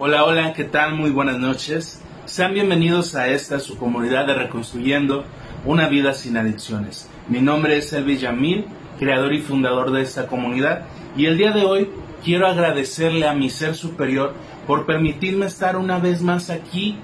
[0.00, 0.94] Hola, hola, ¿qué tal?
[0.94, 2.00] Muy buenas noches.
[2.24, 5.24] Sean bienvenidos a esta su comunidad de Reconstruyendo
[5.64, 7.10] una vida sin adicciones.
[7.28, 8.66] Mi nombre es Elvis Yamil,
[9.00, 10.82] creador y fundador de esta comunidad,
[11.16, 11.90] y el día de hoy
[12.24, 14.34] quiero agradecerle a mi ser superior
[14.68, 16.96] por permitirme estar una vez más aquí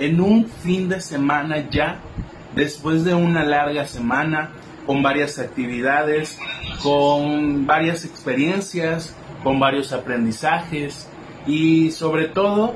[0.00, 2.00] en un fin de semana ya,
[2.56, 4.50] después de una larga semana,
[4.86, 6.36] con varias actividades,
[6.82, 9.14] con varias experiencias,
[9.44, 11.09] con varios aprendizajes
[11.46, 12.74] y sobre todo,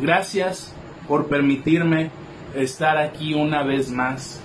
[0.00, 0.72] gracias
[1.06, 2.10] por permitirme
[2.54, 4.40] estar aquí una vez más,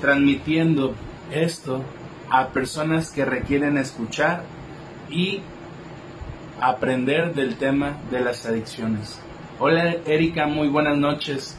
[0.00, 0.94] transmitiendo
[1.32, 1.82] esto
[2.30, 4.44] a personas que requieren escuchar
[5.10, 5.40] y
[6.60, 9.20] aprender del tema de las adicciones.
[9.58, 11.56] Hola Erika, muy buenas noches.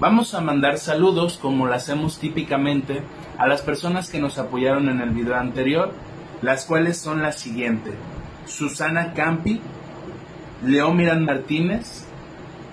[0.00, 3.02] Vamos a mandar saludos como lo hacemos típicamente
[3.38, 5.92] a las personas que nos apoyaron en el video anterior,
[6.42, 7.94] las cuales son las siguientes.
[8.46, 9.60] Susana Campi,
[10.62, 12.04] Leomiran Martínez,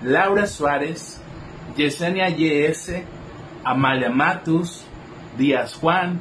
[0.04, 1.22] Laura Suárez,
[1.76, 3.04] Yesenia YS,
[3.64, 4.84] Amalia Matus,
[5.38, 6.20] Díaz Juan,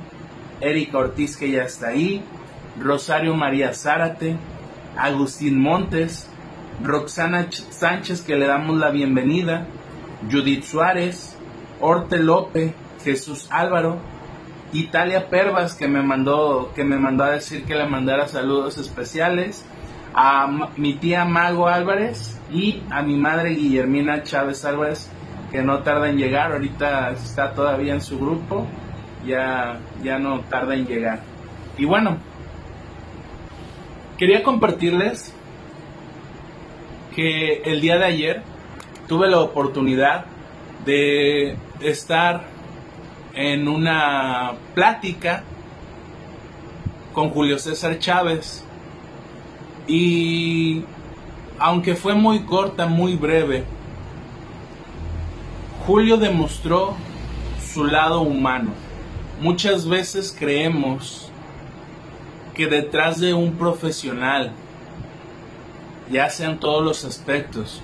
[0.61, 2.23] Erika Ortiz que ya está ahí,
[2.79, 4.37] Rosario María Zárate,
[4.97, 6.29] Agustín Montes,
[6.83, 9.67] Roxana Sánchez que le damos la bienvenida,
[10.31, 11.37] Judith Suárez,
[11.81, 12.73] Orte López,
[13.05, 13.99] Jesús Álvaro,
[14.73, 19.65] Italia Pervas que me mandó que me mandó a decir que le mandara saludos especiales
[20.15, 25.11] a mi tía Mago Álvarez y a mi madre Guillermina Chávez Álvarez
[25.51, 28.67] que no tarda en llegar ahorita está todavía en su grupo
[29.27, 31.21] ya ya no tarda en llegar.
[31.77, 32.19] Y bueno
[34.19, 35.35] quería compartirles
[37.15, 38.43] que el día de ayer
[39.09, 40.27] tuve la oportunidad
[40.85, 42.45] de estar
[43.35, 45.45] en una plática
[47.13, 48.65] con Julio César Chávez
[49.87, 50.85] y
[51.59, 53.65] aunque fue muy corta, muy breve,
[55.87, 56.95] Julio demostró
[57.61, 58.71] su lado humano.
[59.41, 61.31] Muchas veces creemos
[62.55, 64.53] que detrás de un profesional,
[66.11, 67.81] ya sean todos los aspectos,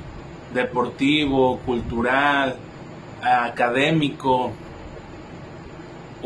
[0.55, 2.57] deportivo, cultural,
[3.23, 4.53] académico,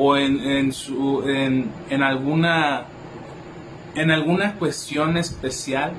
[0.02, 2.86] o en, en, su, en, en, alguna
[3.94, 5.92] en alguna cuestión especial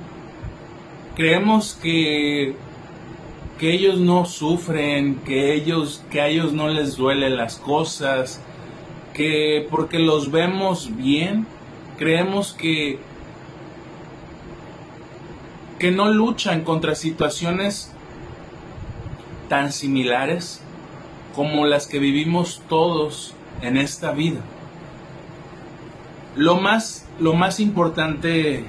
[1.16, 2.56] creemos que
[3.59, 8.41] que ellos no sufren que ellos que a ellos no les duelen las cosas
[9.13, 11.45] que porque los vemos bien
[12.00, 12.97] creemos que
[15.78, 17.94] que no luchan contra situaciones
[19.47, 20.59] tan similares
[21.35, 24.41] como las que vivimos todos en esta vida.
[26.35, 28.63] Lo más, lo más importante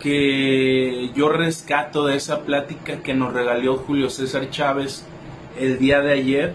[0.00, 5.04] que yo rescato de esa plática que nos regaló Julio César Chávez
[5.58, 6.54] el día de ayer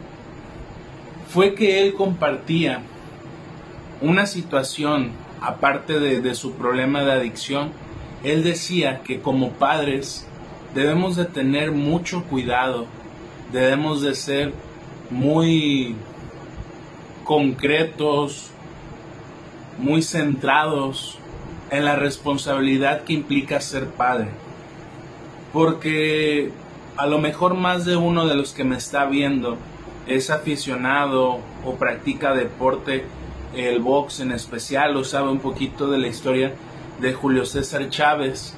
[1.29, 2.81] fue que él compartía
[4.01, 7.71] una situación aparte de, de su problema de adicción.
[8.23, 10.27] Él decía que como padres
[10.73, 12.87] debemos de tener mucho cuidado,
[13.53, 14.53] debemos de ser
[15.09, 15.95] muy
[17.25, 18.51] concretos,
[19.77, 21.17] muy centrados
[21.69, 24.29] en la responsabilidad que implica ser padre.
[25.51, 26.51] Porque
[26.95, 29.57] a lo mejor más de uno de los que me está viendo
[30.07, 33.03] es aficionado o practica deporte,
[33.55, 36.53] el box en especial, o sabe un poquito de la historia
[37.01, 38.55] de Julio César Chávez.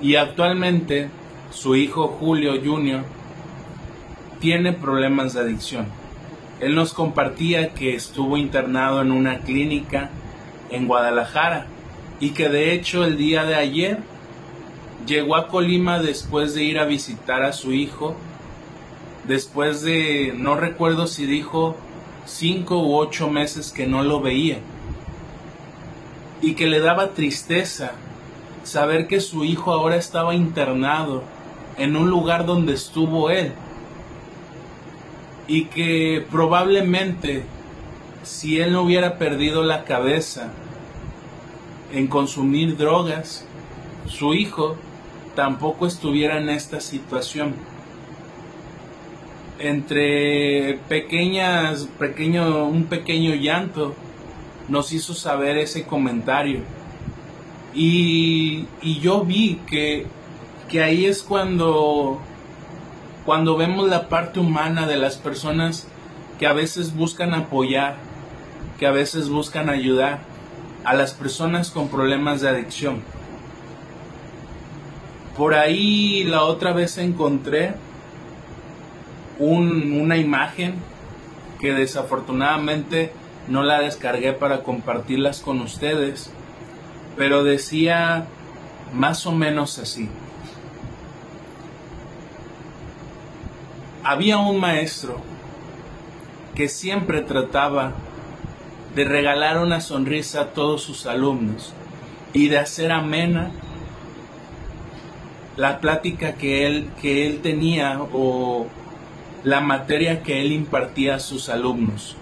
[0.00, 1.10] Y actualmente
[1.50, 3.02] su hijo Julio Jr.
[4.40, 5.99] tiene problemas de adicción
[6.60, 10.10] él nos compartía que estuvo internado en una clínica
[10.70, 11.66] en Guadalajara
[12.20, 13.98] y que de hecho el día de ayer
[15.06, 18.14] llegó a Colima después de ir a visitar a su hijo,
[19.26, 21.76] después de, no recuerdo si dijo,
[22.26, 24.58] cinco u ocho meses que no lo veía.
[26.42, 27.92] Y que le daba tristeza
[28.64, 31.22] saber que su hijo ahora estaba internado
[31.78, 33.52] en un lugar donde estuvo él
[35.50, 37.42] y que probablemente
[38.22, 40.52] si él no hubiera perdido la cabeza
[41.92, 43.44] en consumir drogas,
[44.06, 44.76] su hijo
[45.34, 47.56] tampoco estuviera en esta situación.
[49.58, 53.96] Entre pequeñas, pequeño, un pequeño llanto
[54.68, 56.60] nos hizo saber ese comentario.
[57.74, 60.06] Y, y yo vi que,
[60.68, 62.20] que ahí es cuando
[63.24, 65.86] cuando vemos la parte humana de las personas
[66.38, 67.96] que a veces buscan apoyar,
[68.78, 70.20] que a veces buscan ayudar
[70.84, 73.02] a las personas con problemas de adicción.
[75.36, 77.74] Por ahí la otra vez encontré
[79.38, 80.74] una imagen
[81.60, 83.12] que desafortunadamente
[83.48, 86.30] no la descargué para compartirlas con ustedes,
[87.16, 88.26] pero decía
[88.94, 90.08] más o menos así.
[94.02, 95.20] Había un maestro
[96.54, 97.92] que siempre trataba
[98.94, 101.72] de regalar una sonrisa a todos sus alumnos
[102.32, 103.50] y de hacer amena
[105.56, 108.66] la plática que él, que él tenía o
[109.44, 112.16] la materia que él impartía a sus alumnos.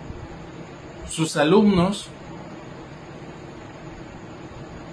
[1.08, 2.08] Sus alumnos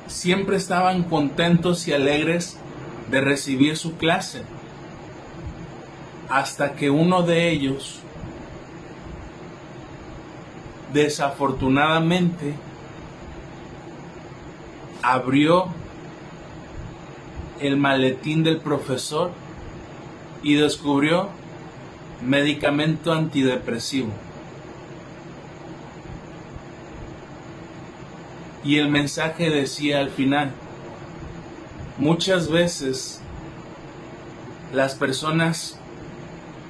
[0.07, 2.57] siempre estaban contentos y alegres
[3.09, 4.43] de recibir su clase,
[6.29, 7.99] hasta que uno de ellos
[10.93, 12.53] desafortunadamente
[15.01, 15.67] abrió
[17.59, 19.31] el maletín del profesor
[20.41, 21.29] y descubrió
[22.23, 24.09] medicamento antidepresivo.
[28.63, 30.51] Y el mensaje decía al final,
[31.97, 33.21] muchas veces
[34.73, 35.79] las personas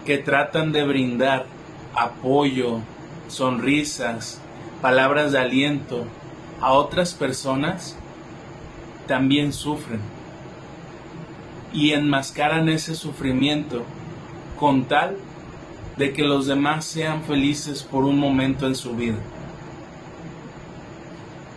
[0.05, 1.45] que tratan de brindar
[1.95, 2.79] apoyo,
[3.27, 4.39] sonrisas,
[4.81, 6.05] palabras de aliento
[6.61, 7.97] a otras personas,
[9.07, 9.99] también sufren.
[11.73, 13.83] Y enmascaran ese sufrimiento
[14.59, 15.17] con tal
[15.97, 19.17] de que los demás sean felices por un momento en su vida.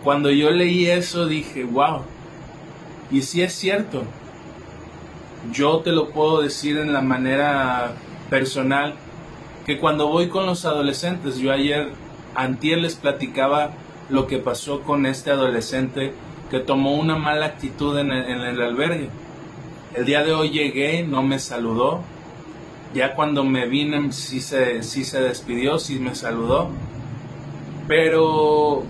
[0.03, 2.01] Cuando yo leí eso dije, wow,
[3.11, 4.03] y si es cierto,
[5.51, 7.93] yo te lo puedo decir en la manera
[8.29, 8.95] personal,
[9.65, 11.89] que cuando voy con los adolescentes, yo ayer,
[12.35, 13.71] antier les platicaba
[14.09, 16.13] lo que pasó con este adolescente
[16.49, 19.09] que tomó una mala actitud en el, albergue.
[19.93, 22.01] El día de hoy llegué, no me saludó,
[22.93, 26.69] ya cuando me vine sí se, sí se despidió, sí me saludó,
[27.87, 28.83] pero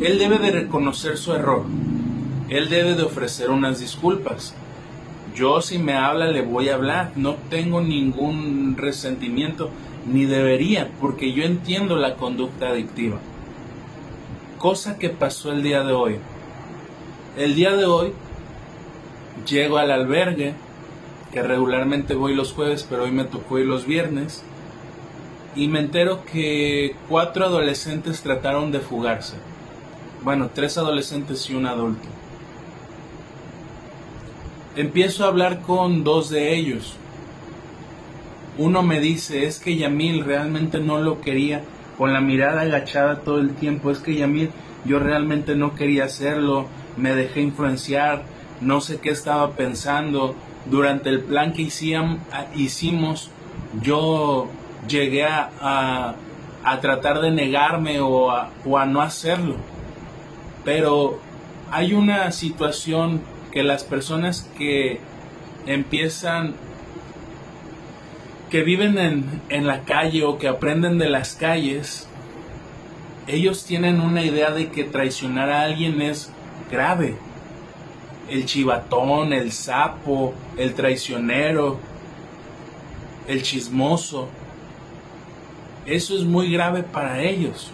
[0.00, 1.64] él debe de reconocer su error,
[2.48, 4.54] él debe de ofrecer unas disculpas.
[5.34, 9.70] Yo si me habla le voy a hablar, no tengo ningún resentimiento,
[10.06, 13.18] ni debería, porque yo entiendo la conducta adictiva.
[14.58, 16.16] Cosa que pasó el día de hoy.
[17.36, 18.12] El día de hoy
[19.46, 20.54] llego al albergue,
[21.32, 24.42] que regularmente voy los jueves, pero hoy me tocó ir los viernes,
[25.54, 29.36] y me entero que cuatro adolescentes trataron de fugarse.
[30.22, 32.06] Bueno, tres adolescentes y un adulto.
[34.76, 36.94] Empiezo a hablar con dos de ellos.
[38.56, 41.62] Uno me dice, es que Yamil realmente no lo quería,
[41.98, 44.50] con la mirada agachada todo el tiempo, es que Yamil
[44.84, 48.22] yo realmente no quería hacerlo, me dejé influenciar,
[48.60, 50.36] no sé qué estaba pensando,
[50.66, 53.30] durante el plan que hicimos,
[53.82, 54.48] yo
[54.86, 56.14] llegué a,
[56.80, 59.56] tratar de negarme o a, o a no hacerlo.
[60.64, 61.18] Pero
[61.72, 63.20] hay una situación
[63.52, 65.00] que las personas que
[65.66, 66.54] empiezan,
[68.50, 72.06] que viven en, en la calle o que aprenden de las calles,
[73.26, 76.32] ellos tienen una idea de que traicionar a alguien es
[76.70, 77.14] grave
[78.30, 81.78] el chivatón, el sapo, el traicionero,
[83.26, 84.28] el chismoso.
[85.84, 87.70] Eso es muy grave para ellos.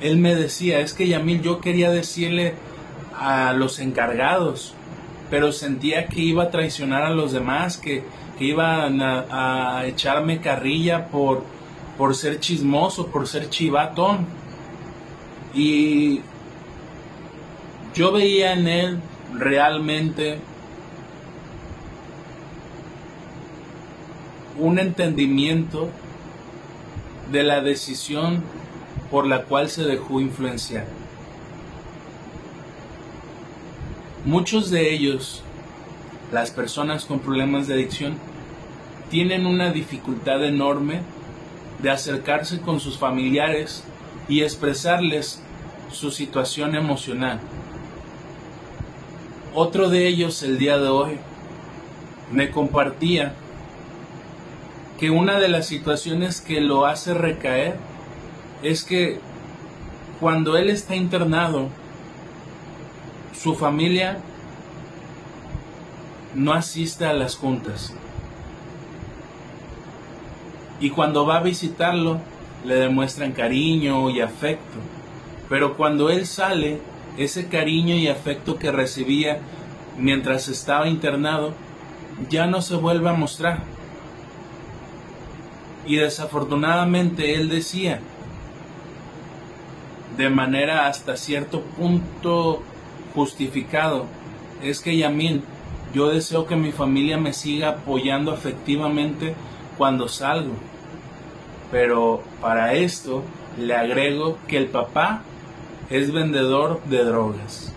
[0.00, 2.54] Él me decía, es que Yamil yo quería decirle
[3.18, 4.74] a los encargados,
[5.30, 8.04] pero sentía que iba a traicionar a los demás, que,
[8.38, 11.44] que iban a, echarme carrilla por,
[11.96, 14.26] por ser chismoso, por ser chivatón.
[15.54, 16.20] Y
[17.94, 19.00] yo veía en él
[19.34, 20.38] realmente
[24.58, 25.88] un entendimiento
[27.30, 28.42] de la decisión
[29.10, 31.01] por la cual se dejó influenciar.
[34.24, 35.42] Muchos de ellos,
[36.30, 38.14] las personas con problemas de adicción,
[39.10, 41.00] tienen una dificultad enorme
[41.82, 43.82] de acercarse con sus familiares
[44.28, 45.42] y expresarles
[45.90, 47.40] su situación emocional.
[49.54, 51.18] Otro de ellos el día de hoy
[52.30, 53.34] me compartía
[55.00, 57.76] que una de las situaciones que lo hace recaer
[58.62, 59.18] es que
[60.20, 61.70] cuando él está internado,
[63.42, 64.18] su familia
[66.34, 67.92] no asiste a las juntas.
[70.80, 72.20] Y cuando va a visitarlo,
[72.64, 74.78] le demuestran cariño y afecto.
[75.48, 76.78] Pero cuando él sale,
[77.18, 79.40] ese cariño y afecto que recibía
[79.98, 81.52] mientras estaba internado,
[82.30, 83.64] ya no se vuelve a mostrar.
[85.84, 87.98] Y desafortunadamente él decía,
[90.16, 92.62] de manera hasta cierto punto
[93.14, 94.06] justificado,
[94.62, 95.42] es que Yamil,
[95.92, 99.34] yo deseo que mi familia me siga apoyando efectivamente
[99.76, 100.54] cuando salgo.
[101.70, 103.22] Pero para esto
[103.58, 105.22] le agrego que el papá
[105.90, 107.74] es vendedor de drogas.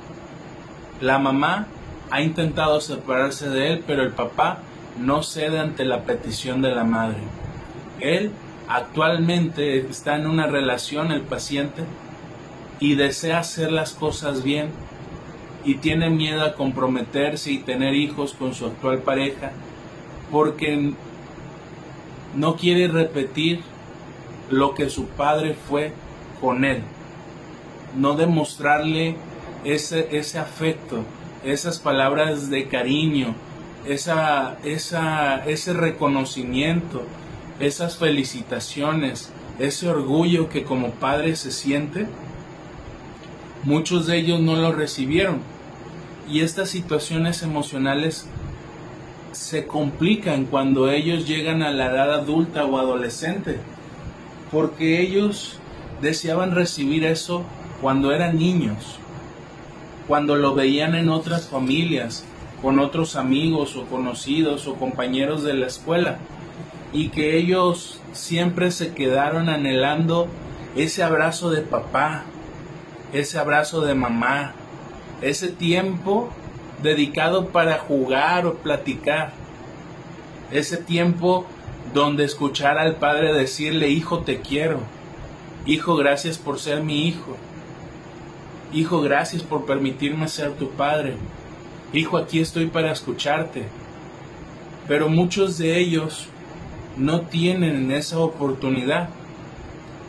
[1.02, 1.68] La mamá
[2.12, 4.60] ha intentado separarse de él, pero el papá
[5.00, 7.18] no cede ante la petición de la madre.
[8.00, 8.32] Él
[8.70, 11.84] actualmente está en una relación, el paciente,
[12.80, 14.70] y desea hacer las cosas bien
[15.66, 19.52] y tiene miedo a comprometerse y tener hijos con su actual pareja
[20.32, 20.94] porque
[22.36, 23.62] no quiere repetir
[24.50, 25.92] lo que su padre fue
[26.40, 26.84] con él,
[27.96, 29.16] no demostrarle
[29.64, 31.04] ese, ese afecto,
[31.44, 33.34] esas palabras de cariño,
[33.88, 37.04] esa, esa, ese reconocimiento,
[37.60, 42.06] esas felicitaciones, ese orgullo que como padre se siente,
[43.64, 45.55] muchos de ellos no lo recibieron
[46.30, 48.28] y estas situaciones emocionales
[49.32, 53.60] se complican cuando ellos llegan a la edad adulta o adolescente,
[54.52, 55.60] porque ellos
[56.02, 57.44] deseaban recibir eso
[57.82, 58.98] cuando eran niños,
[60.08, 62.26] cuando lo veían en otras familias,
[62.62, 66.18] con otros amigos o conocidos o compañeros de la escuela,
[66.94, 70.28] y que ellos siempre se quedaron anhelando
[70.76, 72.24] ese abrazo de papá,
[73.14, 74.54] ese abrazo de mamá,
[75.22, 76.30] ese tiempo
[76.82, 79.34] dedicado para jugar o platicar,
[80.52, 81.46] ese tiempo
[81.94, 84.80] donde escuchar al padre decirle, hijo, te quiero,
[85.66, 87.38] hijo, gracias por ser mi hijo,
[88.74, 91.16] hijo, gracias por permitirme ser tu padre,
[91.94, 93.64] hijo, aquí estoy para escucharte.
[94.88, 96.28] Pero muchos de ellos
[96.98, 99.10] no tienen esa oportunidad.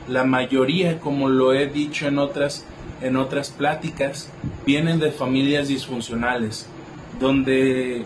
[0.07, 2.65] La mayoría, como lo he dicho en otras
[3.01, 4.31] en otras pláticas
[4.65, 6.67] vienen de familias disfuncionales,
[7.21, 8.05] donde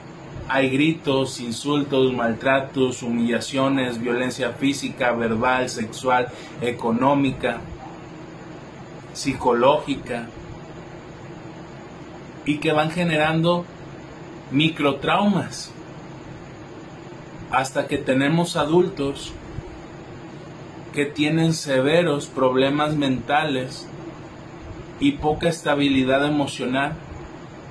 [0.49, 6.28] hay gritos, insultos, maltratos, humillaciones, violencia física, verbal, sexual,
[6.61, 7.61] económica,
[9.12, 10.26] psicológica,
[12.44, 13.64] y que van generando
[14.50, 15.70] microtraumas.
[17.52, 19.32] Hasta que tenemos adultos
[20.92, 23.87] que tienen severos problemas mentales
[25.00, 26.92] y poca estabilidad emocional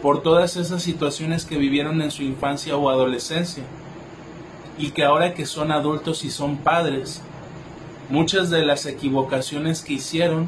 [0.01, 3.63] por todas esas situaciones que vivieron en su infancia o adolescencia
[4.77, 7.21] y que ahora que son adultos y son padres,
[8.09, 10.47] muchas de las equivocaciones que hicieron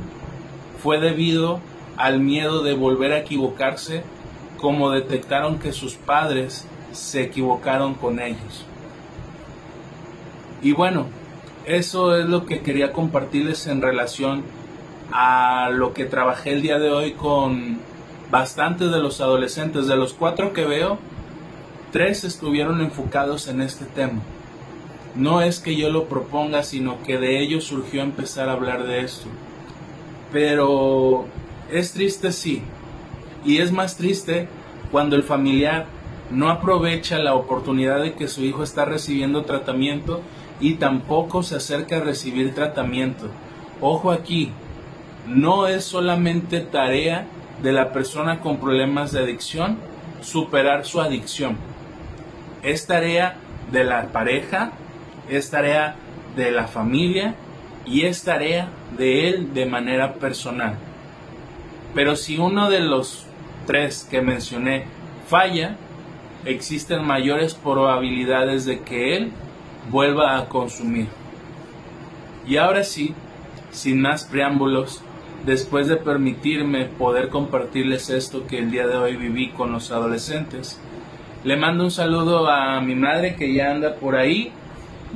[0.82, 1.60] fue debido
[1.98, 4.04] al miedo de volver a equivocarse
[4.58, 8.66] como detectaron que sus padres se equivocaron con ellos.
[10.62, 11.08] Y bueno,
[11.66, 14.44] eso es lo que quería compartirles en relación
[15.12, 17.80] a lo que trabajé el día de hoy con
[18.30, 19.88] bastantes de los adolescentes.
[19.88, 20.98] De los cuatro que veo,
[21.92, 24.22] tres estuvieron enfocados en este tema.
[25.16, 29.02] No es que yo lo proponga, sino que de ellos surgió empezar a hablar de
[29.02, 29.28] esto.
[30.32, 31.26] Pero
[31.70, 32.62] es triste sí.
[33.46, 34.48] Y es más triste
[34.92, 35.86] cuando el familiar
[36.30, 40.22] no aprovecha la oportunidad de que su hijo está recibiendo tratamiento
[40.62, 43.28] y tampoco se acerca a recibir tratamiento.
[43.82, 44.52] Ojo aquí,
[45.34, 47.26] no es solamente tarea
[47.62, 49.78] de la persona con problemas de adicción
[50.22, 51.58] superar su adicción.
[52.64, 53.36] Es tarea
[53.72, 54.72] de la pareja,
[55.30, 55.96] es tarea
[56.36, 57.36] de la familia
[57.86, 60.76] y es tarea de él de manera personal.
[61.96, 63.26] Pero si uno de los
[63.66, 64.86] tres que mencioné
[65.28, 65.76] falla,
[66.46, 69.32] existen mayores probabilidades de que él
[69.90, 71.08] vuelva a consumir.
[72.48, 73.14] Y ahora sí,
[73.72, 75.04] sin más preámbulos,
[75.46, 80.80] después de permitirme poder compartirles esto que el día de hoy viví con los adolescentes.
[81.44, 84.52] Le mando un saludo a mi madre que ya anda por ahí.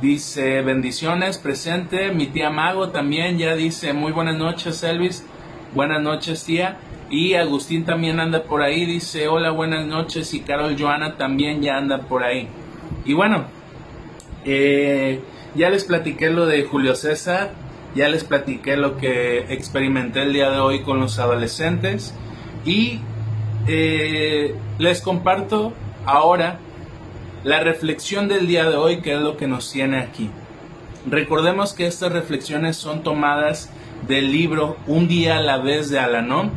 [0.02, 2.12] Dice bendiciones, presente.
[2.12, 5.26] Mi tía Mago también ya dice muy buenas noches, Elvis.
[5.74, 6.78] Buenas noches, tía.
[7.12, 8.86] Y Agustín también anda por ahí.
[8.86, 10.34] Dice hola, buenas noches.
[10.34, 12.48] Y Carol Joana también ya anda por ahí.
[13.06, 13.46] Y bueno,
[14.46, 15.22] eh,
[15.54, 17.52] ya les platiqué lo de Julio César
[17.96, 22.14] ya les platiqué lo que experimenté el día de hoy con los adolescentes
[22.66, 23.00] y
[23.68, 25.74] eh, les comparto
[26.06, 26.60] ahora
[27.44, 30.30] la reflexión del día de hoy, que es lo que nos tiene aquí.
[31.10, 33.70] Recordemos que estas reflexiones son tomadas
[34.08, 36.52] del libro Un día a la vez de Alanón,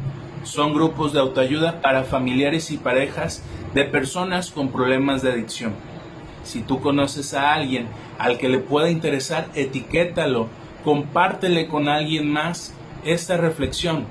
[0.45, 3.42] Son grupos de autoayuda para familiares y parejas
[3.75, 5.75] de personas con problemas de adicción.
[6.42, 7.87] Si tú conoces a alguien
[8.18, 10.49] al que le pueda interesar, etiquétalo,
[10.85, 14.05] compártele con alguien más esta reflexión.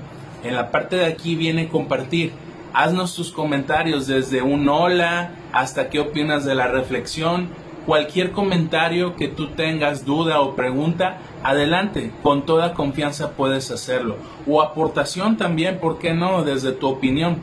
[0.44, 2.32] En la parte de aquí viene compartir.
[2.72, 7.48] Haznos tus comentarios desde un hola hasta qué opinas de la reflexión.
[7.86, 14.16] Cualquier comentario que tú tengas, duda o pregunta, adelante, con toda confianza puedes hacerlo.
[14.46, 16.44] O aportación también, ¿por qué no?
[16.44, 17.38] Desde tu opinión.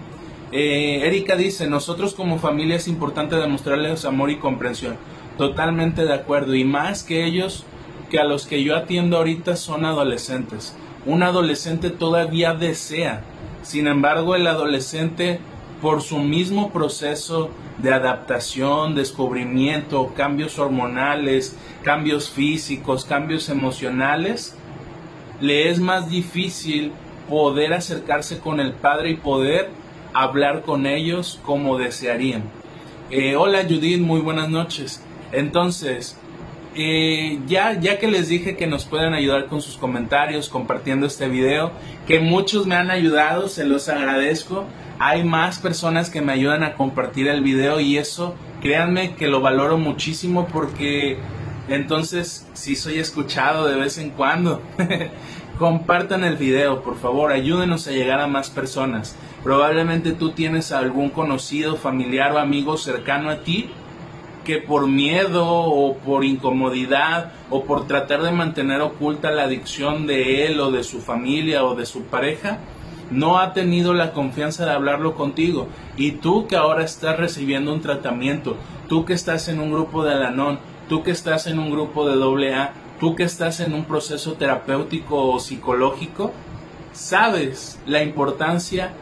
[0.51, 4.98] Eh, Erika dice, nosotros como familia es importante demostrarles amor y comprensión.
[5.38, 6.53] Totalmente de acuerdo.
[6.53, 7.65] Y más que ellos,
[8.09, 10.75] que a los que yo atiendo ahorita son adolescentes.
[11.05, 13.21] Un adolescente todavía desea.
[13.62, 15.39] Sin embargo, el adolescente,
[15.81, 24.55] por su mismo proceso de adaptación, descubrimiento, cambios hormonales, cambios físicos, cambios emocionales,
[25.41, 26.91] le es más difícil
[27.29, 29.69] poder acercarse con el padre y poder
[30.13, 32.43] hablar con ellos como desearían.
[33.12, 35.03] Eh, hola Judith, muy buenas noches.
[35.31, 36.17] Entonces,
[36.75, 41.29] eh, ya, ya que les dije que nos pueden ayudar con sus comentarios, compartiendo este
[41.29, 41.72] video,
[42.05, 44.65] que muchos me han ayudado, se los agradezco.
[45.00, 49.41] Hay más personas que me ayudan a compartir el video y eso, créanme que lo
[49.41, 51.17] valoro muchísimo porque
[51.70, 54.62] entonces sí soy escuchado de vez en cuando.
[55.58, 59.15] Compartan el video, por favor, ayúdenos a llegar a más personas.
[59.44, 63.70] Probablemente tú tienes algún conocido, familiar o amigo cercano a ti
[64.45, 70.45] que por miedo o por incomodidad o por tratar de mantener oculta la adicción de
[70.45, 72.59] él o de su familia o de su pareja,
[73.11, 75.67] no ha tenido la confianza de hablarlo contigo.
[75.97, 78.55] Y tú que ahora estás recibiendo un tratamiento,
[78.87, 82.53] tú que estás en un grupo de Alanon, tú que estás en un grupo de
[82.53, 86.31] AA, tú que estás en un proceso terapéutico o psicológico,
[86.93, 88.93] sabes la importancia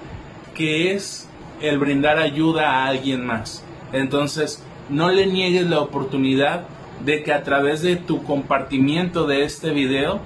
[0.56, 1.30] que es
[1.62, 3.64] el brindar ayuda a alguien más.
[3.94, 6.66] Entonces, no le niegues la oportunidad
[7.04, 10.22] de que a través de tu compartimiento de este video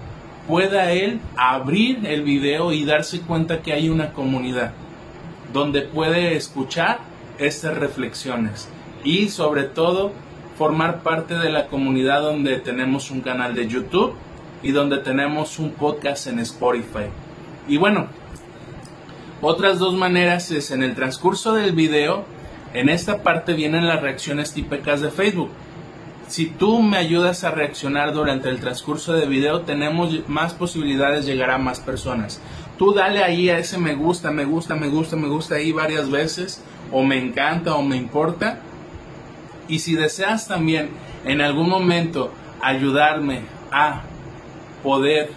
[0.47, 4.71] pueda él abrir el video y darse cuenta que hay una comunidad
[5.53, 6.99] donde puede escuchar
[7.37, 8.67] estas reflexiones
[9.03, 10.11] y sobre todo
[10.57, 14.13] formar parte de la comunidad donde tenemos un canal de YouTube
[14.63, 17.05] y donde tenemos un podcast en Spotify.
[17.67, 18.07] Y bueno,
[19.41, 22.25] otras dos maneras es en el transcurso del video,
[22.73, 25.49] en esta parte vienen las reacciones típicas de Facebook.
[26.27, 31.33] Si tú me ayudas a reaccionar durante el transcurso del video, tenemos más posibilidades de
[31.33, 32.41] llegar a más personas.
[32.77, 36.11] Tú dale ahí a ese me gusta, me gusta, me gusta, me gusta ahí varias
[36.11, 38.59] veces, o me encanta, o me importa,
[39.67, 40.89] y si deseas también
[41.25, 44.03] en algún momento ayudarme a
[44.83, 45.31] poder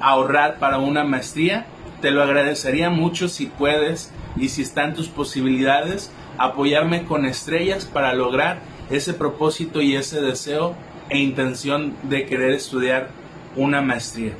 [0.00, 1.66] ahorrar para una maestría,
[2.00, 8.14] te lo agradecería mucho si puedes y si están tus posibilidades apoyarme con estrellas para
[8.14, 10.74] lograr ese propósito y ese deseo
[11.08, 13.10] e intención de querer estudiar
[13.56, 14.32] una maestría.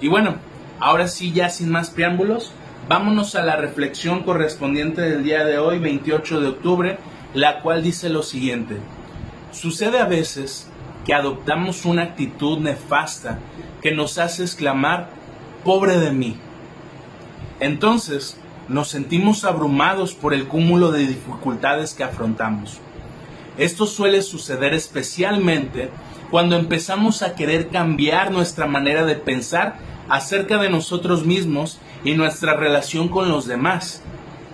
[0.00, 0.36] Y bueno,
[0.80, 2.52] ahora sí ya sin más preámbulos,
[2.88, 6.98] vámonos a la reflexión correspondiente del día de hoy, 28 de octubre,
[7.34, 8.76] la cual dice lo siguiente.
[9.52, 10.68] Sucede a veces
[11.04, 13.38] que adoptamos una actitud nefasta
[13.82, 15.10] que nos hace exclamar,
[15.64, 16.36] pobre de mí.
[17.60, 18.36] Entonces
[18.68, 22.78] nos sentimos abrumados por el cúmulo de dificultades que afrontamos.
[23.56, 25.90] Esto suele suceder especialmente
[26.30, 29.76] cuando empezamos a querer cambiar nuestra manera de pensar
[30.08, 34.02] acerca de nosotros mismos y nuestra relación con los demás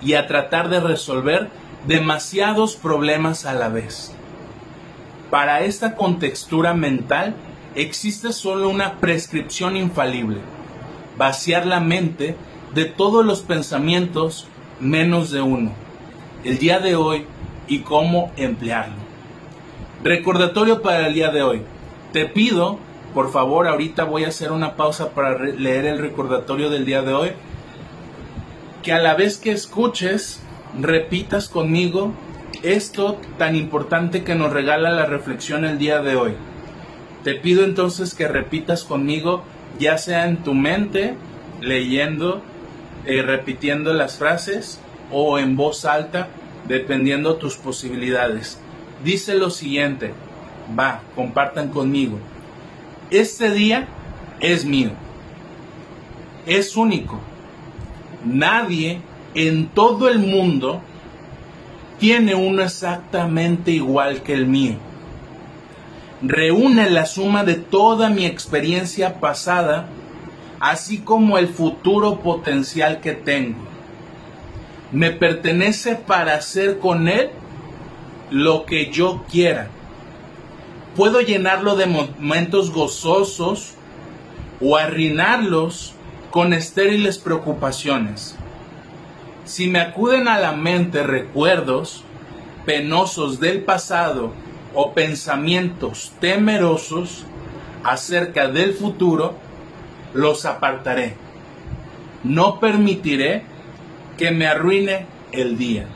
[0.01, 1.51] y a tratar de resolver
[1.87, 4.13] demasiados problemas a la vez.
[5.31, 7.35] Para esta contextura mental
[7.75, 10.39] existe solo una prescripción infalible,
[11.19, 12.37] vaciar la mente
[12.75, 14.49] de todos los pensamientos
[14.81, 15.73] menos de uno,
[16.45, 17.25] el día de hoy
[17.69, 18.97] y cómo emplearlo.
[20.03, 21.63] Recordatorio para el día de hoy.
[22.13, 22.79] Te pido,
[23.15, 27.15] por favor, ahorita voy a hacer una pausa para leer el recordatorio del día de
[27.15, 27.31] hoy,
[28.83, 30.43] que a la vez que escuches
[30.79, 32.13] repitas conmigo
[32.63, 36.35] esto tan importante que nos regala la reflexión el día de hoy.
[37.23, 39.43] Te pido entonces que repitas conmigo,
[39.79, 41.15] ya sea en tu mente,
[41.61, 42.43] leyendo,
[43.07, 46.29] eh, repitiendo las frases o en voz alta,
[46.67, 48.59] dependiendo tus posibilidades.
[49.05, 50.13] Dice lo siguiente,
[50.79, 52.19] va, compartan conmigo.
[53.11, 53.87] Este día
[54.41, 54.91] es mío,
[56.47, 57.21] es único.
[58.25, 59.01] Nadie
[59.35, 60.81] en todo el mundo
[61.99, 64.77] tiene uno exactamente igual que el mío.
[66.23, 69.87] Reúne la suma de toda mi experiencia pasada
[70.65, 73.59] así como el futuro potencial que tengo.
[74.93, 77.29] Me pertenece para hacer con él
[78.31, 79.69] lo que yo quiera.
[80.97, 83.75] Puedo llenarlo de momentos gozosos
[84.59, 85.93] o arruinarlos
[86.31, 88.35] con estériles preocupaciones.
[89.45, 92.05] Si me acuden a la mente recuerdos
[92.65, 94.33] penosos del pasado
[94.73, 97.27] o pensamientos temerosos
[97.83, 99.44] acerca del futuro,
[100.15, 101.15] los apartaré.
[102.23, 103.43] No permitiré
[104.17, 105.87] que me arruine el día.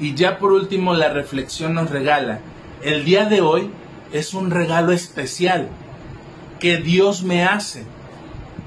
[0.00, 2.40] Y ya por último la reflexión nos regala,
[2.82, 3.70] el día de hoy
[4.12, 5.68] es un regalo especial
[6.60, 7.84] que Dios me hace.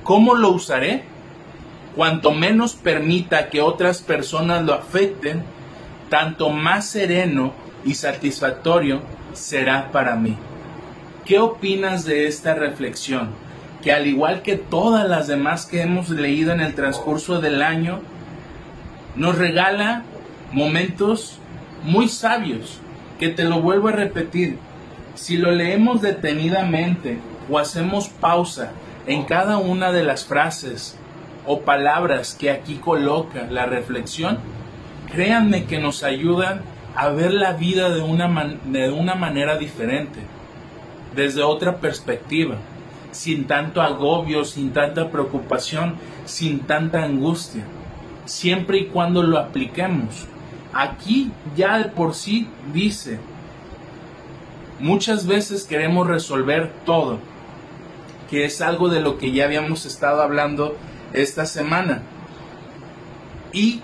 [0.04, 1.04] ¿Cómo lo usaré?
[1.95, 5.43] Cuanto menos permita que otras personas lo afecten,
[6.10, 7.54] tanto más sereno
[7.86, 9.02] y satisfactorio
[9.34, 10.38] será para mí.
[11.32, 13.30] ¿Qué opinas de esta reflexión?
[13.82, 18.02] Que al igual que todas las demás que hemos leído en el transcurso del año,
[19.15, 20.04] nos regala
[20.52, 21.38] momentos
[21.86, 22.82] muy sabios,
[23.17, 24.58] que te lo vuelvo a repetir,
[25.15, 27.17] si lo leemos detenidamente
[27.50, 28.74] o hacemos pausa
[29.08, 30.98] en cada una de las frases
[31.48, 34.38] o palabras que aquí coloca la reflexión,
[35.13, 36.60] créanme que nos ayudan
[36.94, 40.20] a ver la vida de una, de una manera diferente,
[41.15, 42.56] desde otra perspectiva,
[43.12, 45.95] sin tanto agobio, sin tanta preocupación,
[46.26, 47.63] sin tanta angustia,
[48.26, 50.28] siempre y cuando lo apliquemos.
[50.74, 53.19] Aquí ya de por sí dice,
[54.80, 57.19] muchas veces queremos resolver todo,
[58.30, 60.78] que es algo de lo que ya habíamos estado hablando
[61.12, 62.04] esta semana.
[63.52, 63.82] Y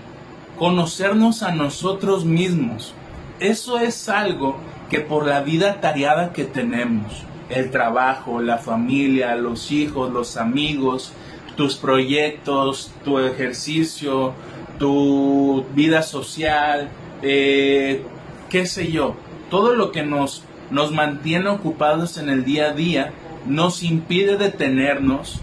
[0.58, 2.94] conocernos a nosotros mismos.
[3.38, 4.56] Eso es algo
[4.90, 11.12] que por la vida tareada que tenemos, el trabajo, la familia, los hijos, los amigos,
[11.56, 14.32] tus proyectos, tu ejercicio,
[14.78, 16.88] tu vida social,
[17.22, 18.02] eh,
[18.48, 19.14] qué sé yo,
[19.50, 23.12] todo lo que nos, nos mantiene ocupados en el día a día
[23.46, 25.40] nos impide detenernos,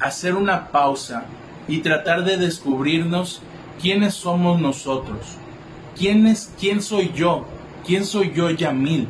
[0.00, 1.24] hacer una pausa
[1.66, 3.40] y tratar de descubrirnos
[3.80, 5.18] quiénes somos nosotros.
[5.96, 7.44] ¿Quién, es, quién soy yo?
[7.84, 9.08] ¿Quién soy yo, Yamil?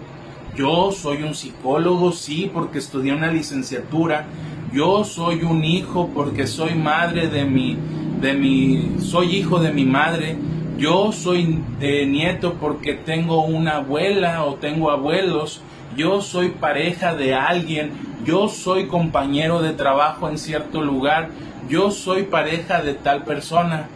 [0.56, 4.26] Yo soy un psicólogo, sí, porque estudié una licenciatura.
[4.72, 7.76] Yo soy un hijo porque soy madre de mi,
[8.20, 10.36] de mi, soy hijo de mi madre.
[10.76, 15.62] Yo soy eh, nieto porque tengo una abuela o tengo abuelos.
[15.96, 17.92] Yo soy pareja de alguien.
[18.24, 21.30] Yo soy compañero de trabajo en cierto lugar.
[21.68, 23.88] Yo soy pareja de tal persona.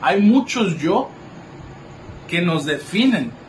[0.00, 1.08] Hay muchos yo
[2.28, 3.41] que nos definen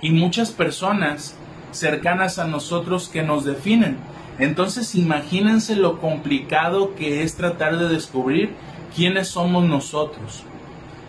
[0.00, 1.34] y muchas personas
[1.72, 3.98] cercanas a nosotros que nos definen.
[4.38, 8.54] Entonces imagínense lo complicado que es tratar de descubrir
[8.94, 10.44] quiénes somos nosotros.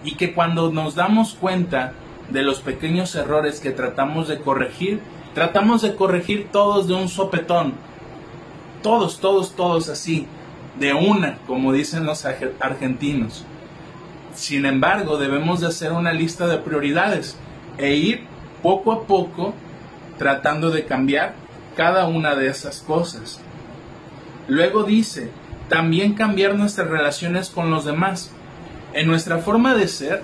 [0.03, 1.93] Y que cuando nos damos cuenta
[2.29, 5.01] de los pequeños errores que tratamos de corregir,
[5.33, 7.73] tratamos de corregir todos de un sopetón.
[8.81, 10.25] Todos, todos, todos así,
[10.79, 12.25] de una, como dicen los
[12.59, 13.45] argentinos.
[14.33, 17.37] Sin embargo, debemos de hacer una lista de prioridades
[17.77, 18.30] e ir
[18.61, 19.53] poco a poco
[20.17, 21.33] tratando de cambiar
[21.75, 23.39] cada una de esas cosas.
[24.47, 25.31] Luego dice,
[25.69, 28.31] también cambiar nuestras relaciones con los demás.
[28.93, 30.23] En nuestra forma de ser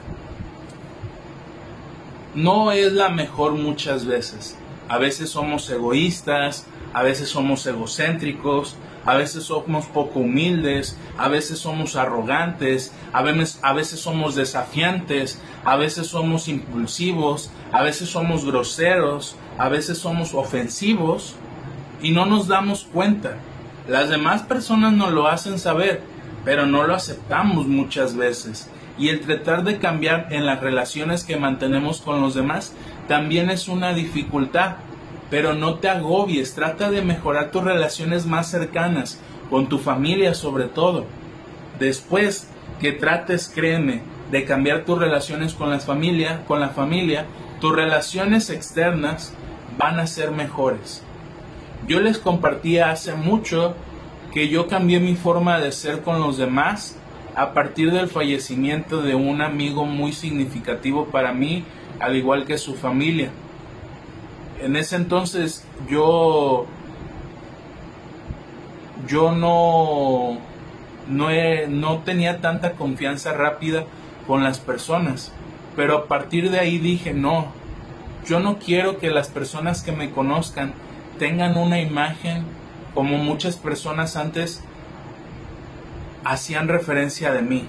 [2.36, 4.58] no es la mejor muchas veces.
[4.90, 8.76] A veces somos egoístas, a veces somos egocéntricos,
[9.08, 15.42] a veces somos poco humildes, a veces somos arrogantes, a veces, a veces somos desafiantes,
[15.64, 21.36] a veces somos impulsivos, a veces somos groseros, a veces somos ofensivos
[22.02, 23.38] y no nos damos cuenta.
[23.88, 26.02] Las demás personas nos lo hacen saber,
[26.44, 28.70] pero no lo aceptamos muchas veces.
[28.98, 32.74] Y el tratar de cambiar en las relaciones que mantenemos con los demás
[33.08, 34.76] también es una dificultad
[35.30, 40.66] pero no te agobies, trata de mejorar tus relaciones más cercanas, con tu familia sobre
[40.66, 41.06] todo.
[41.80, 47.26] Después que trates, créeme, de cambiar tus relaciones con la familia, con la familia,
[47.60, 49.34] tus relaciones externas
[49.78, 51.04] van a ser mejores.
[51.88, 53.76] Yo les compartía hace mucho
[54.34, 56.98] que yo cambié mi forma de ser con los demás
[57.36, 61.64] a partir del fallecimiento de un amigo muy significativo para mí,
[62.00, 63.32] al igual que su familia
[64.62, 66.66] en ese entonces yo
[69.08, 70.40] yo no
[71.08, 71.28] no,
[71.70, 73.86] no tenía tanta confianza rápida
[74.26, 75.32] con las personas
[75.76, 77.48] pero a partir de ahí dije no
[78.28, 80.74] yo no quiero que las personas que me conozcan
[81.18, 82.44] tengan una imagen
[82.94, 84.64] como muchas personas antes
[86.26, 87.66] hacían referencia de mí.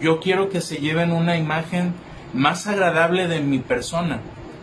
[0.00, 1.94] Yo quiero que se lleven una imagen
[2.34, 4.20] más agradable de mi persona,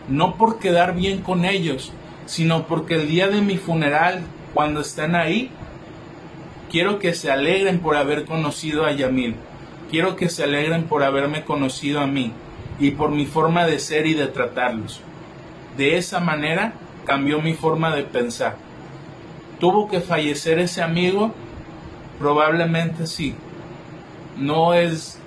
[0.08, 1.92] no por quedar bien con ellos,
[2.26, 4.22] sino porque el día de mi funeral,
[4.54, 5.50] cuando estén ahí,
[6.70, 9.36] quiero que se alegren por haber conocido a Yamil,
[9.90, 12.32] quiero que se alegren por haberme conocido a mí
[12.78, 15.00] y por mi forma de ser y de tratarlos.
[15.76, 16.72] De esa manera
[17.04, 18.56] cambió mi forma de pensar.
[19.60, 21.32] ¿Tuvo que fallecer ese amigo?
[22.18, 23.34] Probablemente sí.
[24.36, 25.18] No es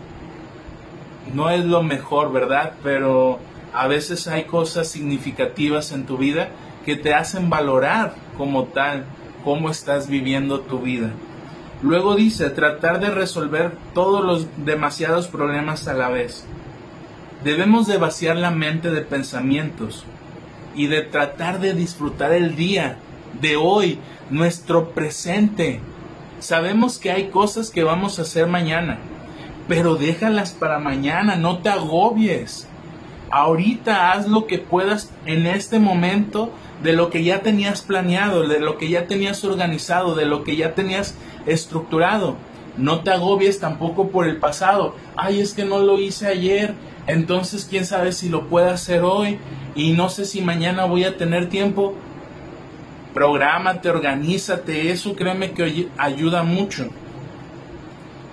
[1.34, 2.74] no es lo mejor, ¿verdad?
[2.84, 3.40] Pero
[3.74, 6.50] a veces hay cosas significativas en tu vida
[6.86, 9.06] que te hacen valorar como tal
[9.44, 11.12] cómo estás viviendo tu vida.
[11.82, 16.46] Luego dice, tratar de resolver todos los demasiados problemas a la vez.
[17.44, 20.04] Debemos de vaciar la mente de pensamientos
[20.76, 22.98] y de tratar de disfrutar el día
[23.40, 25.80] de hoy, nuestro presente.
[26.40, 28.98] Sabemos que hay cosas que vamos a hacer mañana,
[29.70, 32.68] pero déjalas para mañana, no te agobies.
[33.32, 36.52] Ahorita haz lo que puedas en este momento
[36.84, 40.56] de lo que ya tenías planeado, de lo que ya tenías organizado, de lo que
[40.56, 41.16] ya tenías
[41.46, 42.38] estructurado.
[42.78, 44.96] No te agobies tampoco por el pasado.
[45.16, 46.74] Ay, es que no lo hice ayer,
[47.08, 49.38] entonces quién sabe si lo puedo hacer hoy
[49.76, 51.96] y no sé si mañana voy a tener tiempo.
[53.14, 56.88] Prográmate, organízate, eso créeme que ayuda mucho.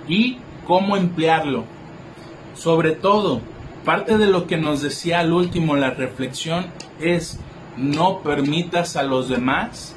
[0.07, 1.65] Y cómo emplearlo.
[2.55, 3.41] Sobre todo,
[3.87, 6.67] parte de lo que nos decía al último la reflexión
[7.01, 7.39] es
[7.77, 9.95] no permitas a los demás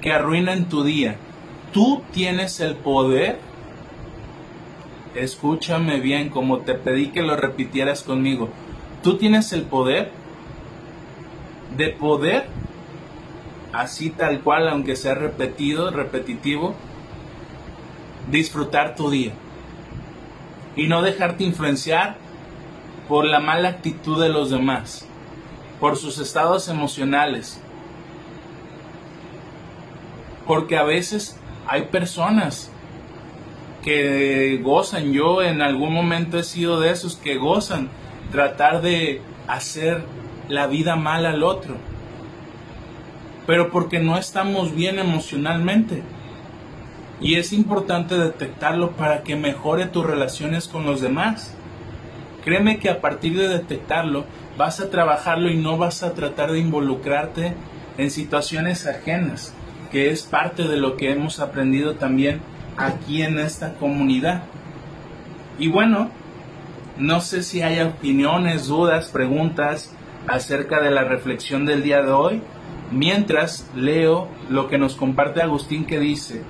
[0.00, 1.16] que arruinen tu día.
[1.72, 3.40] Tú tienes el poder.
[5.16, 8.48] Escúchame bien, como te pedí que lo repitieras conmigo.
[9.02, 10.12] Tú tienes el poder
[11.76, 12.46] de poder,
[13.72, 16.76] así tal cual, aunque sea repetido, repetitivo,
[18.30, 19.32] disfrutar tu día
[20.76, 22.23] y no dejarte influenciar
[23.08, 25.06] por la mala actitud de los demás,
[25.80, 27.60] por sus estados emocionales.
[30.46, 32.70] Porque a veces hay personas
[33.82, 37.90] que gozan, yo en algún momento he sido de esos que gozan
[38.32, 40.02] tratar de hacer
[40.48, 41.76] la vida mal al otro,
[43.46, 46.02] pero porque no estamos bien emocionalmente.
[47.20, 51.54] Y es importante detectarlo para que mejore tus relaciones con los demás.
[52.44, 54.24] Créeme que a partir de detectarlo
[54.58, 57.54] vas a trabajarlo y no vas a tratar de involucrarte
[57.96, 59.54] en situaciones ajenas,
[59.90, 62.40] que es parte de lo que hemos aprendido también
[62.76, 64.42] aquí en esta comunidad.
[65.58, 66.10] Y bueno,
[66.98, 69.92] no sé si hay opiniones, dudas, preguntas
[70.26, 72.42] acerca de la reflexión del día de hoy.
[72.90, 76.42] Mientras leo lo que nos comparte Agustín que dice,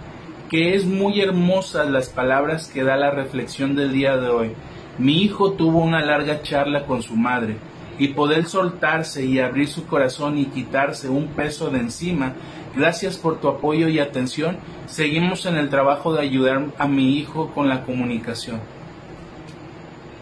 [0.50, 4.54] que es muy hermosas las palabras que da la reflexión del día de hoy.
[4.98, 7.56] Mi hijo tuvo una larga charla con su madre
[7.98, 12.32] y poder soltarse y abrir su corazón y quitarse un peso de encima.
[12.76, 14.56] Gracias por tu apoyo y atención.
[14.86, 18.60] Seguimos en el trabajo de ayudar a mi hijo con la comunicación.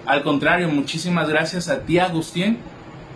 [0.07, 2.59] Al contrario, muchísimas gracias a ti, Agustín,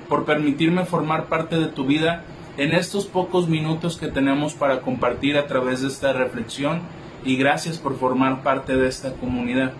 [0.09, 2.23] por permitirme formar parte de tu vida
[2.57, 6.81] en estos pocos minutos que tenemos para compartir a través de esta reflexión
[7.25, 9.73] y gracias por formar parte de esta comunidad.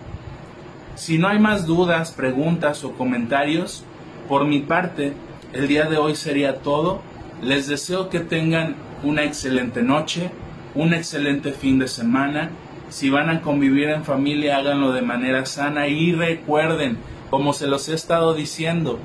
[0.97, 3.83] Si no hay más dudas, preguntas o comentarios,
[4.27, 5.13] por mi parte,
[5.53, 7.01] el día de hoy sería todo.
[7.39, 10.31] Les deseo que tengan una excelente noche,
[10.73, 12.49] un excelente fin de semana.
[12.89, 16.97] Si van a convivir en familia, háganlo de manera sana y recuerden,
[17.29, 18.97] como se los he estado diciendo,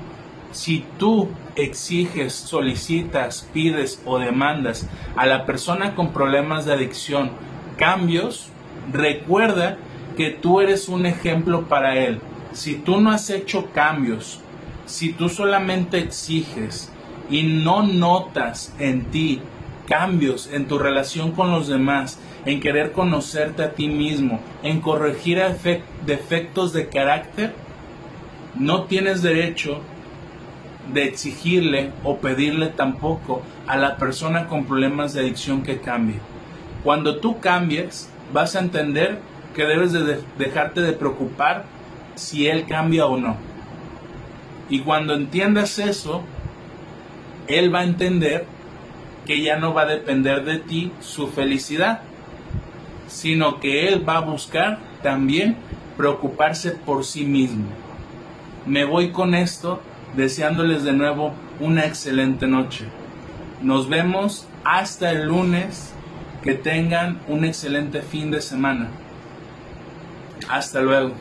[0.50, 7.32] si tú exiges, solicitas, pides o demandas a la persona con problemas de adicción
[7.76, 8.48] cambios,
[8.90, 9.76] recuerda
[10.22, 12.20] que tú eres un ejemplo para él.
[12.52, 14.38] Si tú no has hecho cambios,
[14.86, 16.92] si tú solamente exiges
[17.28, 19.40] y no notas en ti
[19.88, 25.42] cambios en tu relación con los demás, en querer conocerte a ti mismo, en corregir
[26.06, 27.52] defectos de carácter,
[28.54, 29.80] no tienes derecho
[30.94, 36.20] de exigirle o pedirle tampoco a la persona con problemas de adicción que cambie.
[36.84, 41.64] Cuando tú cambies, vas a entender que debes de dejarte de preocupar
[42.14, 43.36] si él cambia o no.
[44.68, 46.22] Y cuando entiendas eso,
[47.46, 48.46] él va a entender
[49.26, 52.00] que ya no va a depender de ti su felicidad,
[53.08, 55.56] sino que él va a buscar también
[55.96, 57.66] preocuparse por sí mismo.
[58.66, 59.82] Me voy con esto
[60.16, 62.86] deseándoles de nuevo una excelente noche.
[63.60, 65.92] Nos vemos hasta el lunes
[66.42, 68.88] Que tengan un excelente fin de semana.
[70.48, 71.14] Hasta luego.